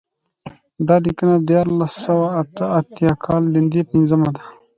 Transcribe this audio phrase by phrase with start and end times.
[0.87, 4.43] دا لیکنه د دیارلس سوه اته اتیا کال د لیندۍ پنځمه ده.